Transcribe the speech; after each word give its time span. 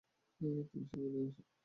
তুমি 0.41 0.61
সেখানে 0.69 1.07
এসো। 1.21 1.41